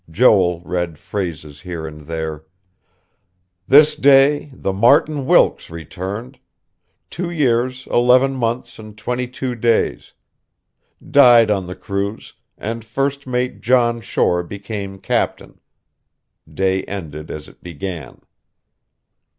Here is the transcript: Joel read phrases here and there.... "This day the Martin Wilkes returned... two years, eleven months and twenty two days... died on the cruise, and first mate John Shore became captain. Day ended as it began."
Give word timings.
Joel 0.09 0.61
read 0.61 0.97
phrases 0.97 1.61
here 1.61 1.85
and 1.85 2.01
there.... 2.01 2.43
"This 3.67 3.93
day 3.93 4.49
the 4.51 4.73
Martin 4.73 5.27
Wilkes 5.27 5.69
returned... 5.69 6.39
two 7.11 7.29
years, 7.29 7.85
eleven 7.85 8.33
months 8.35 8.79
and 8.79 8.97
twenty 8.97 9.27
two 9.27 9.53
days... 9.53 10.13
died 11.07 11.51
on 11.51 11.67
the 11.67 11.75
cruise, 11.75 12.33
and 12.57 12.83
first 12.83 13.27
mate 13.27 13.61
John 13.61 14.01
Shore 14.01 14.41
became 14.41 14.97
captain. 14.97 15.59
Day 16.49 16.81
ended 16.85 17.29
as 17.29 17.47
it 17.47 17.61
began." 17.61 18.21